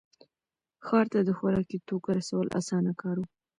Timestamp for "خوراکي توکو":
1.37-2.09